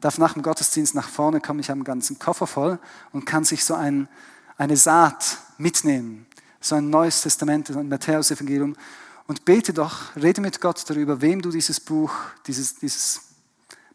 [0.00, 1.60] darf nach dem Gottesdienst nach vorne kommen.
[1.60, 2.78] Ich habe einen ganzen Koffer voll
[3.12, 4.08] und kann sich so ein,
[4.56, 6.26] eine Saat mitnehmen.
[6.60, 8.76] So ein neues Testament, ein Matthäus-Evangelium.
[9.26, 12.12] Und bete doch, rede mit Gott darüber, wem du dieses Buch,
[12.46, 13.27] dieses, dieses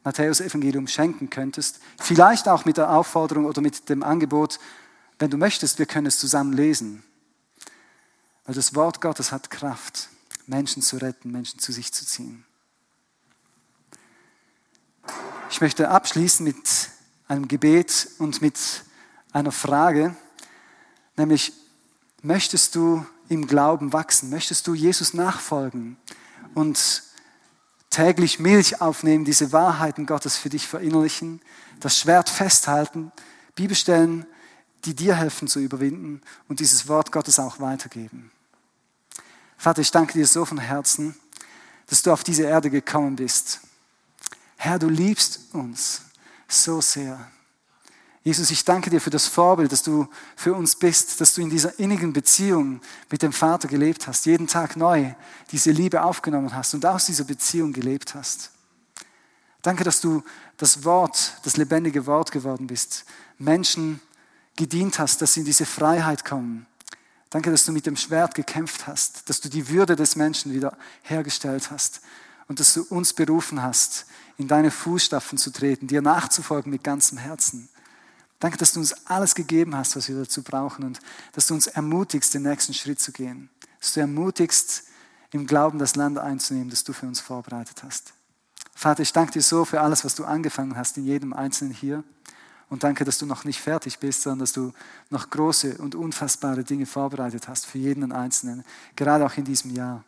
[0.03, 1.79] Matthäus-Evangelium schenken könntest.
[1.99, 4.59] Vielleicht auch mit der Aufforderung oder mit dem Angebot,
[5.19, 7.03] wenn du möchtest, wir können es zusammen lesen.
[8.45, 10.09] Weil das Wort Gottes hat Kraft,
[10.47, 12.45] Menschen zu retten, Menschen zu sich zu ziehen.
[15.49, 16.89] Ich möchte abschließen mit
[17.27, 18.57] einem Gebet und mit
[19.31, 20.15] einer Frage,
[21.15, 21.53] nämlich,
[22.21, 24.29] möchtest du im Glauben wachsen?
[24.29, 25.97] Möchtest du Jesus nachfolgen
[26.53, 27.03] und
[27.93, 31.41] täglich Milch aufnehmen, diese Wahrheiten Gottes für dich verinnerlichen,
[31.79, 33.11] das Schwert festhalten,
[33.55, 34.25] Bibelstellen,
[34.85, 38.31] die dir helfen zu überwinden und dieses Wort Gottes auch weitergeben.
[39.57, 41.15] Vater, ich danke dir so von Herzen,
[41.85, 43.61] dass du auf diese Erde gekommen bist.
[44.57, 46.01] Herr, du liebst uns
[46.47, 47.31] so sehr.
[48.23, 50.07] Jesus, ich danke dir für das Vorbild, dass du
[50.37, 54.47] für uns bist, dass du in dieser innigen Beziehung mit dem Vater gelebt hast, jeden
[54.47, 55.13] Tag neu
[55.51, 58.51] diese Liebe aufgenommen hast und aus dieser Beziehung gelebt hast.
[59.61, 60.23] Danke, dass du
[60.55, 63.03] das Wort, das lebendige Wort geworden bist,
[63.37, 63.99] Menschen
[64.55, 66.65] gedient hast, dass sie in diese Freiheit kommen.
[67.29, 70.77] Danke, dass du mit dem Schwert gekämpft hast, dass du die Würde des Menschen wieder
[71.01, 71.99] hergestellt hast
[72.47, 74.05] und dass du uns berufen hast,
[74.37, 77.69] in deine Fußstapfen zu treten, dir nachzufolgen mit ganzem Herzen.
[78.43, 80.99] Danke, dass du uns alles gegeben hast, was wir dazu brauchen und
[81.31, 83.49] dass du uns ermutigst, den nächsten Schritt zu gehen.
[83.79, 84.83] Dass du ermutigst,
[85.31, 88.13] im Glauben das Land einzunehmen, das du für uns vorbereitet hast.
[88.75, 92.03] Vater, ich danke dir so für alles, was du angefangen hast in jedem Einzelnen hier.
[92.67, 94.73] Und danke, dass du noch nicht fertig bist, sondern dass du
[95.09, 98.65] noch große und unfassbare Dinge vorbereitet hast für jeden Einzelnen,
[98.97, 100.03] gerade auch in diesem Jahr.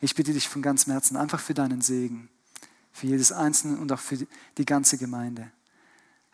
[0.00, 2.28] Ich bitte dich von ganzem Herzen einfach für deinen Segen,
[2.92, 4.18] für jedes Einzelne und auch für
[4.58, 5.52] die ganze Gemeinde.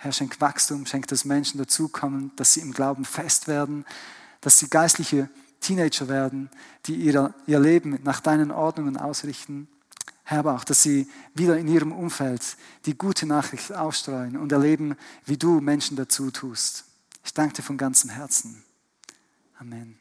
[0.02, 3.84] Herr, schenk Wachstum, schenk, dass Menschen dazukommen, dass sie im Glauben fest werden,
[4.40, 5.28] dass sie geistliche
[5.60, 6.48] Teenager werden,
[6.86, 9.68] die ihr, ihr Leben nach deinen Ordnungen ausrichten.
[10.24, 14.96] Herr, aber auch, dass sie wieder in ihrem Umfeld die gute Nachricht ausstreuen und erleben,
[15.26, 16.86] wie du Menschen dazu tust.
[17.22, 18.64] Ich danke dir von ganzem Herzen.
[19.58, 19.99] Amen.